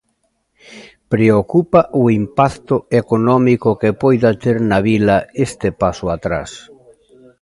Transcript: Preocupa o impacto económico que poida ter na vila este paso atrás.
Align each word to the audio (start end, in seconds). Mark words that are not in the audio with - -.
Preocupa 1.13 1.81
o 2.01 2.03
impacto 2.21 2.75
económico 3.01 3.69
que 3.81 3.97
poida 4.01 4.31
ter 4.43 4.57
na 4.69 4.79
vila 4.89 5.17
este 5.45 5.69
paso 5.81 6.05
atrás. 6.17 6.49